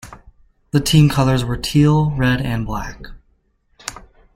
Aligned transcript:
The 0.71 0.79
team 0.79 1.09
colors 1.09 1.45
were 1.45 1.55
teal, 1.55 2.09
red 2.15 2.41
and 2.41 2.65
black. 2.65 3.03